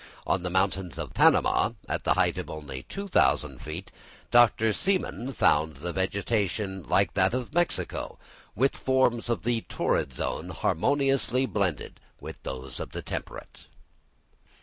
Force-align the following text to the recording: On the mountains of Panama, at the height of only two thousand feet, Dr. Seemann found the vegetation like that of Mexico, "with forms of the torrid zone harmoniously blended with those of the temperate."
On 0.25 0.41
the 0.41 0.49
mountains 0.49 0.97
of 0.97 1.13
Panama, 1.13 1.73
at 1.87 2.05
the 2.05 2.15
height 2.15 2.39
of 2.39 2.49
only 2.49 2.81
two 2.89 3.07
thousand 3.07 3.59
feet, 3.61 3.91
Dr. 4.31 4.73
Seemann 4.73 5.31
found 5.31 5.75
the 5.75 5.93
vegetation 5.93 6.81
like 6.89 7.13
that 7.13 7.35
of 7.35 7.53
Mexico, 7.53 8.17
"with 8.55 8.75
forms 8.75 9.29
of 9.29 9.43
the 9.43 9.61
torrid 9.69 10.11
zone 10.11 10.49
harmoniously 10.49 11.45
blended 11.45 11.99
with 12.19 12.41
those 12.41 12.79
of 12.79 12.93
the 12.93 13.03
temperate." 13.03 13.67